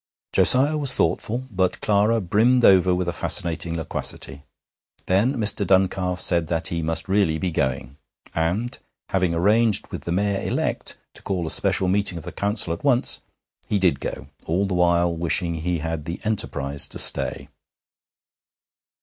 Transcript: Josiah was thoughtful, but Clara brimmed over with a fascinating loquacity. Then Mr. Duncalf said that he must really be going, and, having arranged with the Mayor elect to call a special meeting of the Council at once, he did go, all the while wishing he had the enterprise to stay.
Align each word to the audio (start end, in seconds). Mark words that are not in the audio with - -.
Josiah 0.33 0.79
was 0.79 0.95
thoughtful, 0.95 1.43
but 1.51 1.79
Clara 1.79 2.19
brimmed 2.19 2.65
over 2.65 2.95
with 2.95 3.07
a 3.07 3.13
fascinating 3.13 3.75
loquacity. 3.77 4.41
Then 5.05 5.35
Mr. 5.35 5.63
Duncalf 5.63 6.19
said 6.19 6.47
that 6.47 6.69
he 6.69 6.81
must 6.81 7.07
really 7.07 7.37
be 7.37 7.51
going, 7.51 7.97
and, 8.33 8.79
having 9.09 9.35
arranged 9.35 9.85
with 9.91 10.05
the 10.05 10.11
Mayor 10.11 10.41
elect 10.41 10.97
to 11.13 11.21
call 11.21 11.45
a 11.45 11.51
special 11.51 11.87
meeting 11.87 12.17
of 12.17 12.23
the 12.23 12.31
Council 12.31 12.73
at 12.73 12.83
once, 12.83 13.21
he 13.69 13.77
did 13.77 13.99
go, 13.99 14.25
all 14.47 14.65
the 14.65 14.73
while 14.73 15.15
wishing 15.15 15.53
he 15.53 15.77
had 15.77 16.05
the 16.05 16.19
enterprise 16.23 16.87
to 16.87 16.97
stay. 16.97 17.49